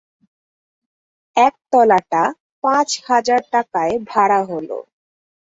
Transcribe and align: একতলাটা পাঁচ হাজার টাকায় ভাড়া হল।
একতলাটা 1.37 2.23
পাঁচ 2.63 2.89
হাজার 3.07 3.41
টাকায় 3.53 3.93
ভাড়া 4.09 4.39
হল। 4.45 4.69